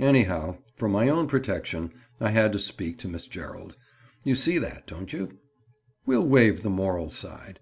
Anyhow, 0.00 0.58
for 0.76 0.86
my 0.86 1.08
own 1.08 1.26
protection, 1.26 1.94
I 2.20 2.28
had 2.28 2.52
to 2.52 2.58
speak 2.58 2.98
to 2.98 3.08
Miss 3.08 3.26
Gerald. 3.26 3.74
You 4.22 4.34
see 4.34 4.58
that, 4.58 4.86
don't 4.86 5.14
you? 5.14 5.38
We'll 6.04 6.28
waive 6.28 6.62
the 6.62 6.68
moral 6.68 7.08
side." 7.08 7.58